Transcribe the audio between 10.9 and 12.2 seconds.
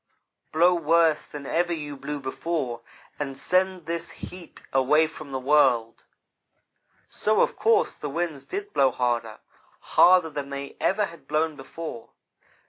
had blown before.